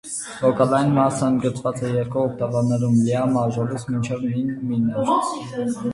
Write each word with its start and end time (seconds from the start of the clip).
Վոկալային 0.37 0.87
մասն 0.99 1.27
ընդգրկված 1.27 1.83
է 1.89 1.91
երկու 1.97 2.21
օկտավաներում՝ 2.29 2.97
լյա 3.03 3.21
մաժորից 3.35 3.87
մինչև 3.93 4.27
մի 4.33 4.43
մինոր։ 4.73 5.13